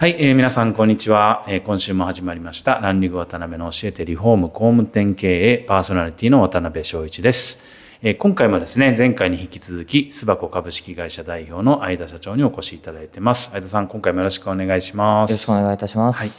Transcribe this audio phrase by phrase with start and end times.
[0.00, 7.58] はい、えー、皆さんこんにちは、えー、今週も始まりましたランリング渡辺の教えてリフォーム工務店経営パーソナリティの渡辺翔一です
[8.00, 13.50] え今回もですね、前回に引き続き、スバコ株式会社代表の相田社長にお越しいただいてます。
[13.50, 15.32] 相田さん、今回もよろしくお願いします。
[15.32, 16.16] よろしくお願いいたします。
[16.16, 16.30] はい。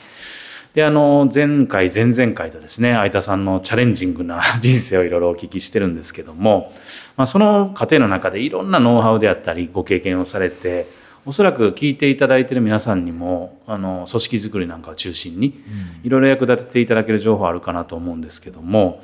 [0.74, 6.72] で、あの、前回、前々回とですね、相田さんのチャレンジングな 人生をいろいろお聞きしてるんですけども、
[7.18, 10.88] まあ、その過程の中でいろんなノウハウであったり、ご経験をされて、
[11.26, 15.62] おそらく聞いていただいている皆さんにもあの組織づくりなんかを中心に
[16.04, 19.04] いろいろ役立てていただける情報あるかなと思うんですけども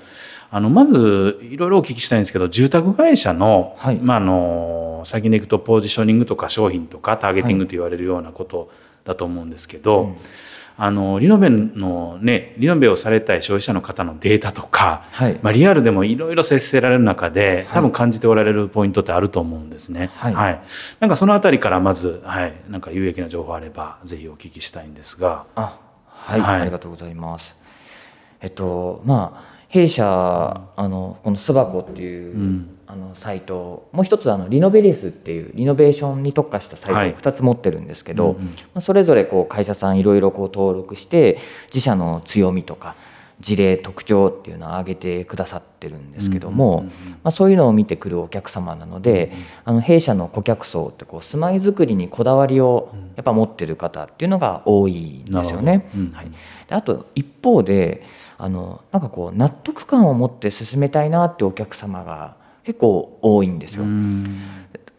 [0.52, 3.97] あのまずいろいろお聞きしたいんですけど住宅会社の,、はい。
[3.97, 8.72] まあ、あの最近でいくとポジショニングとか商品とかターゲティングと言われるようなこと
[9.03, 10.16] だと思うんですけど、はいうん
[10.78, 20.09] あのリノベのねリノベをされたい消費者の方のデータとか、はい、まあ、リアルでもいろいろ接せられる中で多分感じておられるポイントってあると思うんですね。
[20.16, 20.62] はい、はい、
[21.00, 25.46] なんかそのあたりからまず、はい、なんか有益な情報あればぜひお聞きしたいんですが。
[25.56, 27.56] あはい、はい、ありがとうございます。
[28.42, 42.95] えっとまあ弊社、あのこの巣箱っていう、うん、あのサイトもう一つあのリノベリスっていうリノベーションに特化したサイトを2つ持ってるんですけど、はいうんうん、まあ、それぞれこう会社さんいろいろこう登録して自社の強みとか
[43.40, 46.84] 事例特徴っていうのを挙げてくださってるんですけども、
[47.24, 49.34] まあ、そういうのを見てくるお客様なので、
[49.66, 55.85] あの弊社の顧客層ってこう住まいづくりにこだわりをやっぱ持ってる方っていうのが多いんですよね。
[56.13, 56.31] はい、
[56.69, 58.03] であと一方で
[58.38, 63.85] あのなんかこう納得感を持って進めたいなってお客様が結構多いんですよ。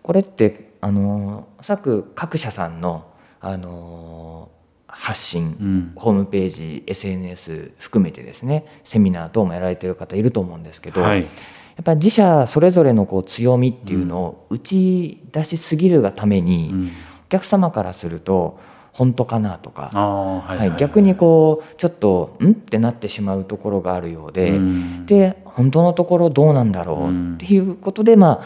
[0.02, 1.48] これってあの
[1.82, 3.06] く各社さんの
[3.40, 4.50] あの
[4.86, 16.84] 発信、うん、ホームページ SNS 含めてですねセミナー等もやられてる方いると思うんですけど、はい、やっぱり自社それぞれのこう強みっていうのを打ち出しすぎるがために、うん、
[17.26, 18.58] お客様からすると
[18.92, 22.52] 本当かなとか、はい、逆にこうちょっとん？
[22.52, 28.42] ってなってしまうところがあるようで、うん、で本当のところどうなんだろうっていうことで、ま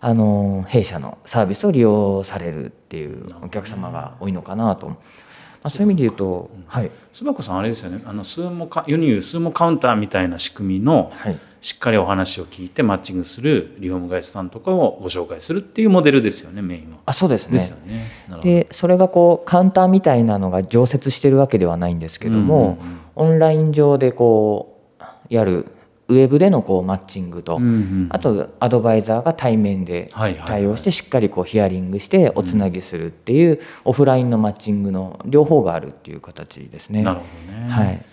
[0.00, 4.88] あ、あの弊社のサービスを利用されるっていうお客様が多いのかなと。
[4.88, 16.98] まあ、そういう意味で言うと、はい、須箱さんあれですよねあの数も世に言う数もカウンターみたいな仕組みの、はいしっかりお話を聞いてマッチングするリフォーム会社さんとかをご紹介するっていうモデルですよねメインは。
[17.06, 17.52] あそうですね。
[17.52, 18.06] ですよね。
[18.42, 25.64] でそれがこうカウンターみたいなのが常設してるわけではないんですけども、うんうんうん、オンライン上でこうやる
[26.08, 30.08] ウェブでのこうマッチングと、うんうん、あとアドバイザーが対面で
[30.46, 37.02] 対応してしっかりこうヒアリングしておつなぎするっていうオフラインのマッチングの両方があるっていう形ですね。
[37.02, 37.70] なるほどね。
[37.70, 38.04] はい。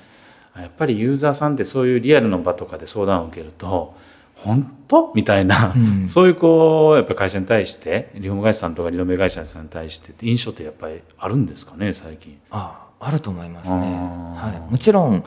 [0.58, 3.96] やっぱりユーザーさんってそういうリアルの場とかで相談を受けると
[4.36, 5.12] 本当？
[5.16, 12.38] みたいな、うん、 そういうこうやっぱ会社に対してリフォーム会社さんとかリノベ会社さんに対して印象ってやっぱりあるんですかね最近？
[12.52, 15.24] ああると思いますね、はい、もちろん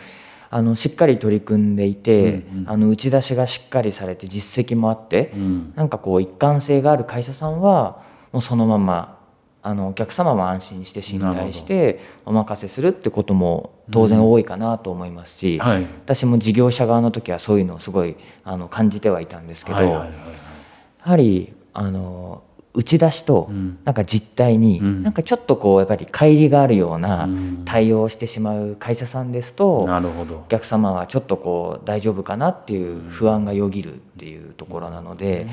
[0.54, 9.18] あのしっかり取り組んでいて、うんうん、あの打ち出しがしっかりされて実績もあって、うん、なんかこう一貫性がある会社さんはもうそのまま
[9.62, 15.60] あのお客様も安心して信頼してお任せするってことも当然多いかなと思いますし、うん。
[15.60, 18.14] はい、私も事業者側の時はそういうのをすごい
[18.44, 20.12] あの感じてはいたんですけど、や
[21.00, 22.44] はりあの
[22.74, 23.78] 打ち出しとうん。
[23.84, 25.02] なんか実態にうん。
[25.02, 27.62] なんかちょっとこうやっぱり乖離があるようなうん。
[27.64, 35.46] 対応をしてしまう会社さんですとお客様はちょっとこう大丈夫かなっていう不安がよぎるっていうところなので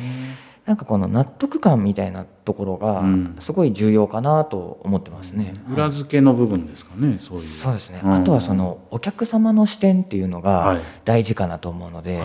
[0.66, 3.36] なんかこの納得感みたいなところがうん。
[3.40, 5.54] すごい重要かなと思ってますね。
[5.72, 7.44] 裏付けの部分ですかねそういう。
[7.46, 8.14] そうですね、うん。
[8.14, 10.78] あとはそのお客様の視点っていうのはい。
[10.78, 12.20] が大事かなと思うので、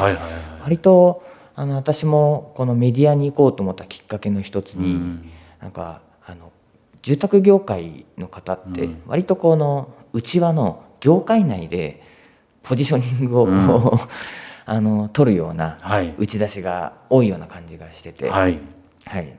[0.63, 1.23] 割と
[1.59, 5.31] あの私もこのメディアに行こうと思ったきっかけの一つに、うん。
[5.61, 6.53] なんかあの
[7.01, 9.03] 住宅業界の方ってうん。
[9.07, 12.03] 割とこの内輪の業界内で
[12.63, 13.53] ポジショニングをこ
[13.97, 14.09] う、
[14.69, 16.15] あの取るようなはい。
[16.19, 18.61] 打ち出しが多いような感じがしてて、はい。
[19.07, 19.35] はい。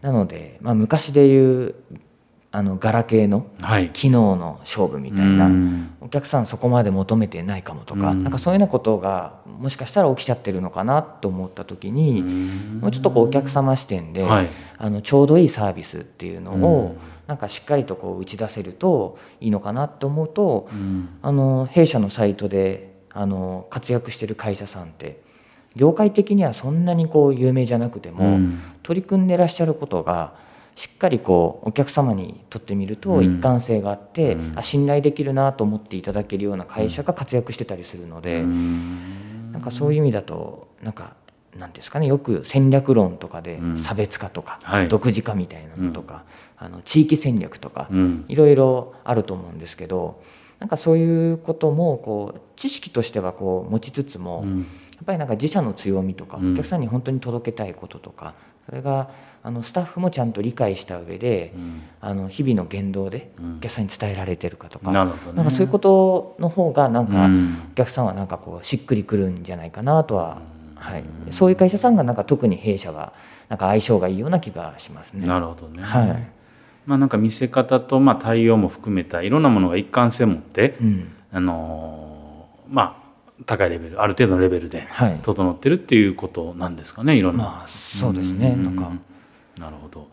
[0.00, 1.74] なので、まあ、昔でいう
[2.52, 3.90] あのガラケーのはい。
[3.90, 5.90] 機能の勝負みたいな、うん。
[6.00, 8.24] お客さんそこまで求めてないかもとか、うん。
[8.24, 12.22] なんかそういうようなことがもしかしたら起きちゃってるのかなと思った時に、
[12.80, 14.48] もうちょっとこうお客様視点で、はい。
[14.78, 21.10] あのちょうどいいサービスっていうのを、うんなんかしっかりとこう打ち出せるといいのかなと思うと、うん。
[21.22, 25.22] あの弊社のサイトであの活躍してる会社さんって
[25.76, 28.60] 業界的にはそんなにこう有名じゃなくても、うん。
[28.82, 30.32] 取り組んでらっしゃることが
[30.80, 33.24] しっかりこうお客様にとってみるとうん。
[33.24, 34.58] 一貫性があって、うん。
[34.58, 39.52] あ信頼できるなと思っていただけるような会社が活躍してたりするので、うん。
[39.52, 41.16] なんかそういう意味だとなんか
[41.54, 43.76] なんですかねよく戦略論とかでうん。
[43.76, 44.88] 差別化とか、はい。
[44.88, 46.24] 独自化みたいなのとか、
[46.56, 48.24] あの地域戦略とか、うん。
[48.28, 50.22] いろいろあると思うんですけど
[50.60, 54.60] なんかそういうこともこう知識としてはこう持ちつつも、うん。
[54.60, 54.64] や
[55.02, 56.54] っぱりなんか自社の強みとか、うん。
[56.54, 58.32] お客さんに本当に届けたいこととか
[58.70, 59.10] それが
[59.42, 61.82] あのスタッフもちゃんと理解した上で、うん。
[62.00, 63.56] あの日々の言動でうん。
[63.56, 65.36] お客さんに伝えられてるかとか、なるほどね。
[65.38, 67.56] なんかそういうことの方がなんか、うん。
[67.72, 70.40] お客さんはなんかこうしっくりくるんじゃないかなとは、
[70.76, 73.12] はい、そういう会社さんがなんか特に弊社は
[73.48, 75.26] なんか相性がいいような気がしますね。
[75.26, 76.28] なるほどね、はい。
[76.86, 81.12] まあなんか見せ方とまあ対応も含めたいろんなものが一貫性を持って、うん。
[81.32, 82.10] あのー
[82.72, 82.99] まあ
[83.46, 85.20] 高いレベルある程度のレベルではい。
[85.22, 88.54] 整ってるっていうことなんですかねいろんな、まあそうですね。
[88.56, 88.92] なんか。
[89.58, 90.08] なるほど。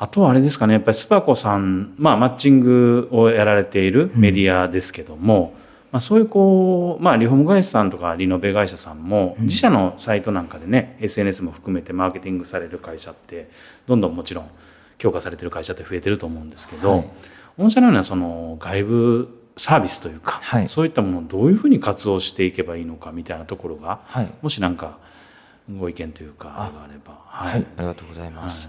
[0.00, 5.54] あとはあれですかねやっぱりスパコさん、まあ、マッチングをやられているメディアですけども、
[5.90, 13.50] まあ、そういうこう、まあ、リフォーム会社さんとかリノベ会社さんも自社のサイトなんかでね、SNS も含めてマーケティングされる会社って
[13.86, 14.50] どんどんもちろん
[14.98, 17.08] 強化されてる会社って増えてると思うんですけど、はい。
[17.58, 20.68] 御社のようなその外部サービスというか、はい。
[20.68, 24.32] そういったものをどういうふうに活用していけばいいのかみたいなところが、はい。
[24.40, 24.98] もしなんか
[25.70, 27.18] ご意見というかあれば。
[27.26, 28.68] はい、ありがとうございます。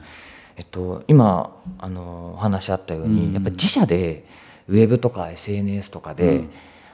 [0.57, 3.33] えっと、今あのお話あったように、うん。
[3.33, 4.25] やっぱり自社で
[4.68, 6.50] ウェブとか SNS とかで、うん。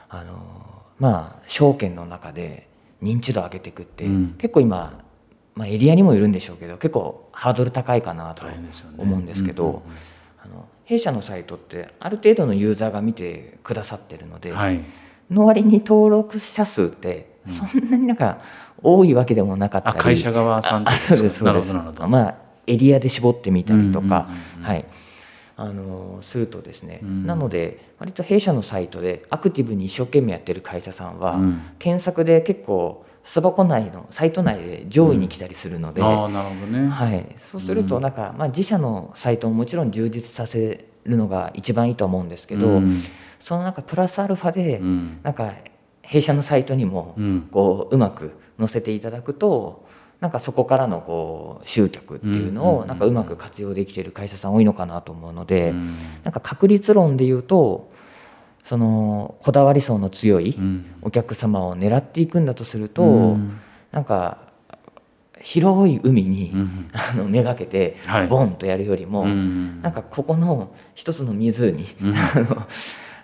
[0.09, 2.68] あのまあ証券の中で
[3.01, 4.36] 認知度を上げていくって、うん。
[4.38, 5.01] 結構今、
[5.56, 8.45] まあ、エリアにもよるんでしょうけど結構ハードル高いかなと
[8.98, 9.81] 思うんですけど、うんうんうん
[10.86, 14.82] 弊社のサイトってある程度のユーザーが見てくださってるので、はい。
[15.30, 18.40] の割に登録者数ってそんなになんか
[18.82, 21.74] 多いわけでもなかったり、あ会社側さんああそうですそうです。
[21.74, 22.36] まあ
[22.68, 24.64] エリアで絞ってみたりとか、うんうんうんうん。
[24.64, 24.86] はい。
[25.58, 27.26] あのするとですね、うん。
[27.26, 31.62] なので割と弊社のサイトでアクティブに一生懸命やってる会社さんは、うん。
[31.80, 43.00] 検索で結構巣箱内のサイト内で上位に来たりするので、ああなるほどね、はい、そうするとなんか、まあ、自社のサイトももちろん充実させるのが一番いいと思うんですけど、うん。
[43.39, 45.19] そのなんかプラスアルファで、うん。
[45.24, 45.54] なんか
[46.04, 49.86] 弊社のサイトにもうんこううまく載せていただくと
[50.20, 52.67] なんかそこからのこう集客っていうのうん。
[52.67, 52.75] うん。
[52.75, 52.84] うん。
[52.84, 55.98] をなんかうまく活用できている会社さん多いのかなと思うので、うん。
[56.24, 57.89] なんか確率論で言うと
[58.65, 60.86] そのこだわり層の強いうん。
[61.03, 63.60] お客様を狙っていくんだとすると、うん。
[63.91, 64.39] なんか
[65.39, 66.89] 広い海に、うん。
[66.91, 68.27] あのめがけてはい。
[68.27, 69.84] ボンとやるよりも、うん。
[69.84, 72.15] なんかここの一つの湖、うん。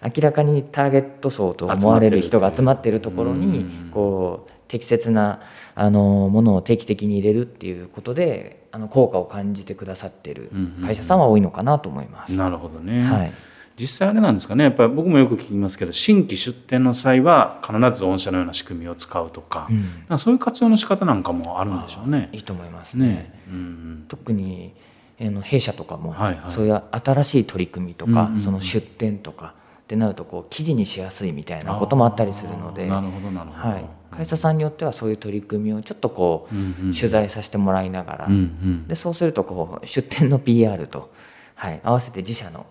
[0.04, 3.90] 明らかにターゲット層と思われる人が集まっているところにうん。
[3.90, 5.42] こう適切な
[5.74, 10.52] あのものを定期的に入れるっていうことであの効果を感じてくださっている
[10.84, 12.32] 会社さんは多いのかなと思います。
[12.32, 13.34] なるほどね、はい
[13.82, 14.66] 実際あれなんですかね。
[14.66, 19.68] やっぱり僕もよく聞きますけど新規出店の際は必ず御社のような仕組みを使うとか,、
[20.10, 20.18] うん。
[20.20, 22.30] そういう活用の仕方なんかもあるんでしょうね。
[22.32, 23.08] いいと思いますね。
[23.08, 23.34] ね。
[23.48, 24.74] うん特に
[25.20, 26.52] あの弊社とかも、はいはい。
[26.52, 28.40] そういう新しい取り組みとか、うんうんうん。
[28.40, 38.82] その出店とかってなるとこう記事にしやすいみたいなこともあったりするので、なるほどなるほど、はい、会社さんによってはそういう取り組みをちょっとこう、うんうん取材させてもらいながら、うんうん。
[38.84, 41.12] でそうするとこう出店の PR と、
[41.56, 42.66] はい、合わせて自社の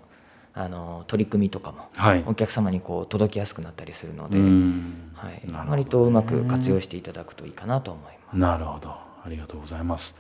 [0.55, 2.25] あの取り組みとかもはい。
[2.27, 5.13] お客様にこう届きやすくなったりするので、うん。
[5.15, 5.41] はい。
[5.47, 5.71] なるほど。
[5.71, 8.37] 割とうまく活用していただくといいかなと思います。
[8.37, 8.91] なるほど。
[8.91, 10.17] ありがとうございます。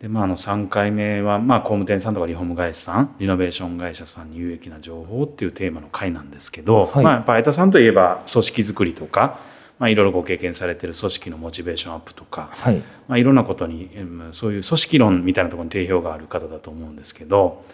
[0.00, 7.04] でまあ、あの3回目は、まあ、工務店さんとかリフォーム会社さんリノベーション会社さんに有益な情報っていうテーマの回なんですけど、はい。
[7.04, 9.40] まあ、やっぱ相田さんといえば組織づくりとか、
[9.78, 12.76] まあ、いろいろご経験されてる組織のモチベーションアップとか、はい。
[13.08, 17.64] まあ、いろんなことにうんそういう組織論みたいなところに定評がある方だと思うんですけど、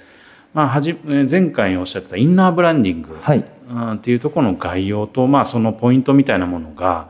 [0.54, 3.44] まあ、はじえ前回おっしゃってたインナーブランディング、はい。
[3.68, 7.08] うんっていうところの概要と、まあ、そのポイントみたいなものが、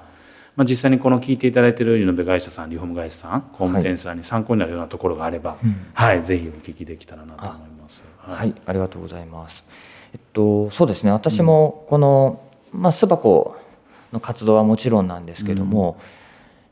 [0.55, 5.57] まあ、実際にこの聞いていただいているリノベ会社さんリフォーム会社さん工務店さんに参考になるようなところがあれば、
[5.95, 8.05] はいぜひお聞きできたらなと思います。
[8.19, 9.65] はい、ありがとうございます。
[10.13, 13.57] えっと、そうですね、私もこの、まあ、巣箱
[14.13, 15.99] の活動はもちろんなんですけども、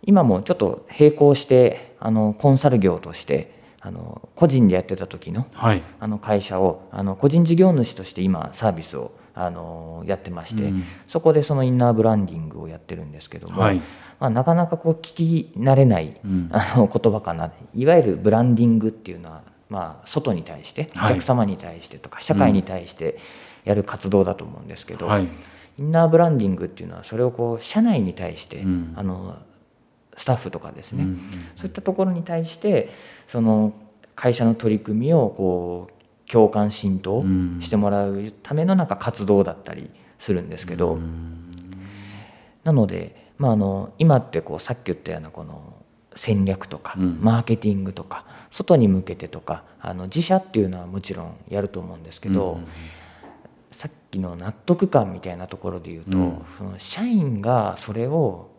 [0.04, 5.82] 今もちょっと並行して、あの、コンサル業として、あの、個人でやってた時の、はい。
[5.98, 10.84] あの会社を、あの、個人事業主として今、サービスを、あの、やってまして、うん。
[11.06, 13.80] そこでそのインナーブランディングをやってるんですけども、はい。
[14.18, 16.50] まあ、なかなかこう聞き慣れない、うん。
[16.52, 17.50] あの言葉かな。
[17.74, 21.14] いわゆるブランディングっていうのは、まあ、外に対しておはい。
[21.14, 23.18] 客様に対してとか、社会に対して
[23.64, 25.28] やる活動だと思うんですけど、はい。
[25.78, 28.92] インナーブランディングっていうのはそれをこう社内に対して、うん。
[28.94, 29.36] あの
[30.20, 31.18] スタッフとかですね、うんうん
[31.56, 32.90] そういったところに対して
[33.26, 33.72] その
[34.14, 37.24] 会社の取り組みをこう共感浸透
[37.60, 40.98] してもらうためのなんか活動だったりするんですけど、
[42.64, 45.74] なので、まあ、あの今ってこうさっき言ったようなこの
[46.14, 47.18] 戦略とか、うん。
[47.20, 52.66] マーケティングとか外に向けてとかあの自社っていうのはもちろんやると思うんですけど、うん。
[53.70, 56.42] さっきの納得感みたいなところで言うと、うん。
[56.44, 58.50] その社員がそれを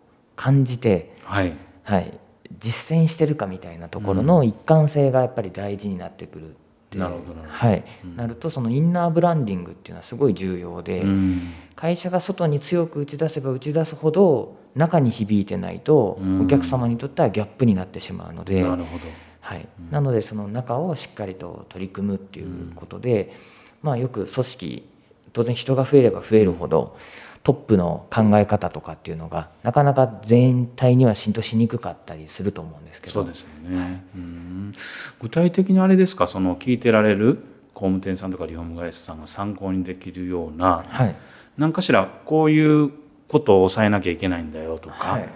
[0.42, 1.54] 感じて、はい。
[1.84, 2.20] はい、
[2.58, 6.54] 実践してるかみたいなところの一貫性がやっぱり大事になってくるっ
[6.90, 7.04] ていう。
[7.04, 7.70] なるほどなるほど。
[7.70, 7.84] はい。
[8.16, 11.54] なるとそのインナーブランディングっていうのはすごい重要で、うん。
[11.76, 16.42] 会社が外に強く打ち出せば打ち出すほど中に響いてないとうん。
[16.42, 19.04] お客様にとってはギャップになってしまうので、なるほど。
[19.42, 23.34] はい、なのでその中をしっかりと取り組むっていうことで、
[23.82, 24.90] まあ、よく組織
[25.34, 26.98] 当然人が増えれば増えるほど
[27.44, 33.14] トップの考え方とかっていうのがなかなか全体には浸透しにくかったりすると思うんですけど。
[33.14, 34.74] そうですよね、うん。
[35.20, 36.28] 具体的にあれですか？
[36.28, 37.40] その聞いてられる
[37.74, 41.16] 工務店さんとかリフォーム会社さんが参考にできるようなはい。
[41.58, 42.92] 何かしらこういう
[43.28, 45.30] ことを抑えなきゃいけないんだよとか、はい。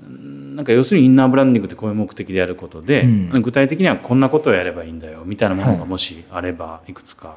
[0.00, 3.42] なんか要するにインナーブランディングってこういう目的でやることで、うん。
[3.42, 5.88] 具体的にはこんなことをやればいいんだよみたいなものがはい。
[5.88, 7.36] もしあればいくつか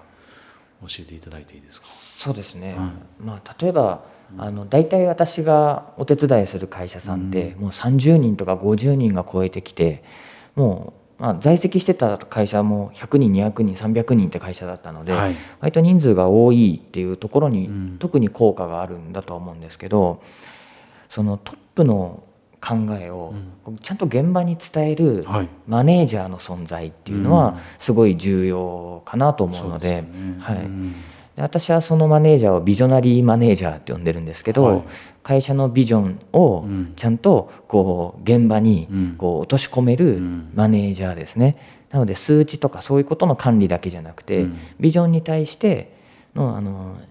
[0.81, 1.87] 教えていただいていいですか？
[1.87, 4.03] そうですね、はまあ、例えば
[4.37, 10.03] あの大体私がお手伝いする会社さんって、もう30人とか50人が超えてきて
[10.55, 15.35] もう、まあ、在籍してた会社も100人200人300人って会社だったので、はい。
[15.59, 17.97] 割と人数が多いっていうところに、うん。
[17.99, 20.21] 特に効果があるんだとは思うんですけど
[21.09, 22.23] そのトップの
[22.61, 23.33] 考えを
[23.81, 25.49] ちゃんと現場に伝えるはい。
[25.67, 27.35] マネージャーの存在っていうのうん。
[27.37, 30.03] はすごい重要かなと思うので。
[30.39, 30.57] はい。
[30.57, 30.93] うん。
[31.35, 34.83] で私はそのマネージャーをビジョナリーマネージャーって呼んでるんですけど、はい。
[35.23, 36.93] 会社のビジョンをうん。
[36.95, 39.15] ちゃんとこう現場にうん。
[39.15, 40.51] こう落とし込めるうん。
[40.53, 41.55] マネージャーですね。
[41.89, 44.57] なので数値とかそういうことの管理だけじゃなくて、うん。
[44.79, 45.99] ビジョンに対して
[46.35, 46.95] のあの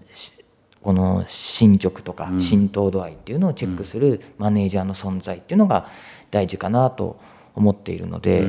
[0.81, 2.39] この進捗とかうん。
[2.39, 5.87] 浸透度合いっていうのをチェックするマネージャーの存在っていうのが
[6.31, 7.19] 大事かなと
[7.55, 8.47] 思っているので、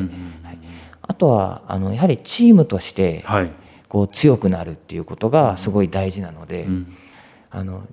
[1.02, 3.50] あとはあのやはりチームとしてはい。
[3.88, 6.96] こう強くなるっていうことがすごい大事なので、うん。
[7.50, 7.86] あの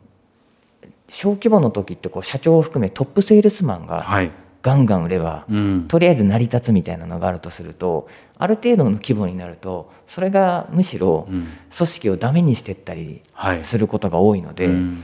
[1.10, 4.31] 小規模の時ってこう社長を含めトップセールスマンがはい
[4.62, 5.88] ガンガン売れば、うん。
[5.88, 11.48] とりあえず成り立つみたいなのがあるとするとある程度の規模になるとそれがむしろうん。
[11.75, 13.63] 組織をダメにしてったりはい。
[13.63, 15.04] することが多いので、うん。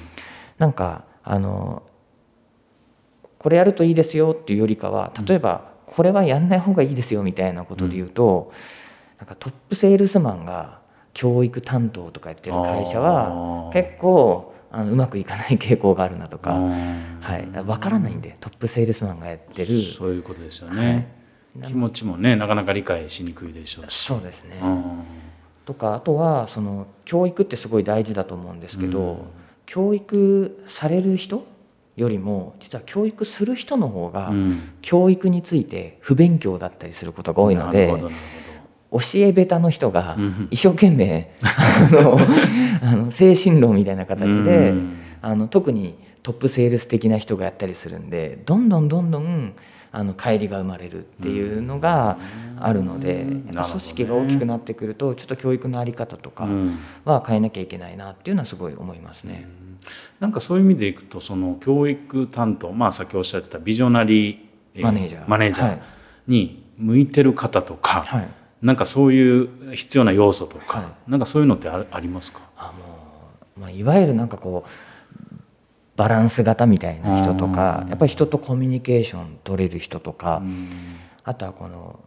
[0.58, 1.84] なんかあの
[3.38, 8.52] これやるといいですよっていうよりかは例えばこれはやんない方がいいですよみたいなことで言うと、
[9.20, 10.80] なんかトップセールスマンが
[11.14, 13.72] 教育担当とかやってる会社あはー。
[13.72, 16.72] 結構あのうまくいかない傾向があるなとか、うん。
[17.22, 19.82] はい、分からないんでトップセールスマンがやってる。
[19.82, 21.08] そういうことですよね、
[21.64, 23.96] 気持ちもねなかなか理解しにくいでしょうし。
[23.96, 24.84] そうですね、うん。
[25.66, 29.18] とかあとはその教育ってすごい大事だと思うんですけど、うん。
[29.66, 31.46] 教育される人
[31.96, 34.60] よりも実は教育する人の方が、うん。
[34.82, 38.16] 教育について不勉強だったりすることが多いのでなるほどなる
[39.00, 40.48] 教え下手の人がうん。
[40.52, 42.20] 一生懸命あの
[42.82, 44.98] あの精神論みたいな形でうん。
[45.22, 49.54] あの特にトップセールス的な人がやったりするんでどんどんどんどん
[49.92, 52.18] あの乖離が生まれるっていうのが
[52.60, 56.48] あるのでうんやっぱ組織が大きくなってくるとちょっと教育の在り方とか
[57.06, 59.48] は変えなきゃいけないなっていうのはすごい思いますね。
[60.20, 64.38] なんかそういう意味でいくとその教育担当まあさっきおっしゃってたビジョナリー
[64.76, 65.80] えマネージャー
[66.28, 68.30] に向いてる方とか、はい、
[68.66, 72.42] なんかそういう必要な要素とか、はい、なんかそういうのってありますか？
[72.58, 75.36] あもう、まあ、いわゆるなんかこう
[75.96, 80.42] バランス型みたいな人とかやっぱり人とコミュニケーション取れる人とか
[81.24, 82.00] あとはこの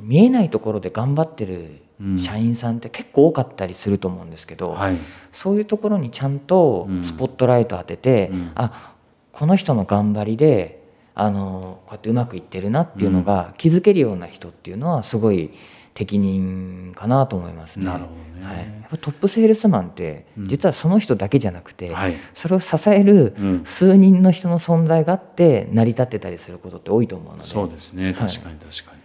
[0.00, 1.80] 見えないところで頑張ってる
[2.18, 4.96] 社員さんって結構多かったりすると思うんですけど、はい、
[5.30, 8.96] そういうところにちゃんとスポットライト当てて、うん、あ
[9.30, 10.81] この人の頑張りで
[11.14, 15.50] あのこうやってうまくいってるなっていうのが気づけるような人っていうのはすごい
[15.94, 17.86] 適任かなと思いますね。
[17.86, 18.82] なるほどね。
[18.88, 27.44] はい、トップセールスマンって実はその人だけじゃなくて、うんはい、それを支える数人の人の存在があって成り立ってたりすることって多いと思うので。
[27.44, 28.14] そうですね。
[28.14, 29.02] 確かに確かに、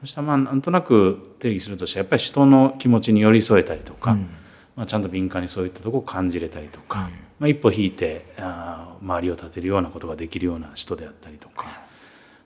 [0.00, 4.28] そしたらまあなんとなく定義するとしてやっぱり人の気持ちに寄り添えたりとか、うん、
[4.76, 11.70] まあ、ちゃんと敏感にそういったとこを感じれたりとか、うん、まあ、一歩引いてあ周りを立てるようなことができるような人であったりとか、ま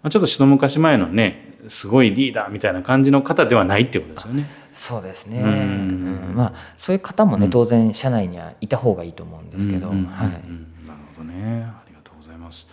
[0.05, 4.47] あ、ちょっと一昔前のねすごいリーダーみたいな感じの方ではないっていうことですよね。
[4.73, 9.89] そうですね、うん、まあ、そういう方もね、当然社内にはいた方がいいと思うんですけど。
[9.89, 10.09] はい、なる
[11.17, 11.65] ほどね。
[11.65, 12.69] ありがとうございます。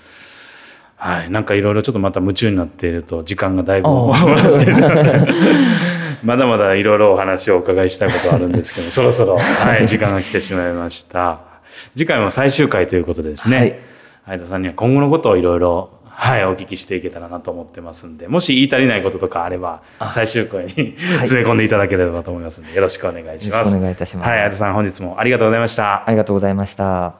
[0.98, 3.90] はい、なんかいろいろちょっとまた夢中になっていると時間がだいぶ
[6.24, 11.55] まだまだいろいろお話をお伺いしたいことあるんですけどそろそろ、はい、時間が来てしまいました
[11.96, 13.80] 次回も最終回ということでですね、はい、
[14.26, 20.70] 相田さんには今後のことをいろいろはい、お聞きしていけたらなと思ってますんで、もし言い足りないこととかあれば、最終回に
[21.20, 23.76] 詰め込んでいただければと思いますので、よろしくお願いします。
[23.76, 24.30] お願いいたします。
[24.30, 26.08] はい、相田さん、本日もありがとうございました。
[26.08, 27.16] ありがとうございました。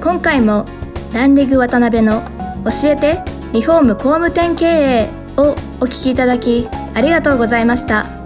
[0.00, 0.66] 今回も
[1.14, 2.22] ランリグ渡辺の
[2.64, 3.20] 教えて
[3.52, 8.25] リフォーム工務店経営をお聞きいただきありがとうございました